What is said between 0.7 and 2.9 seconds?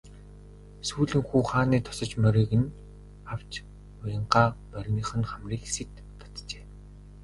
Сүүлэн хүү хааны тосож морийг нь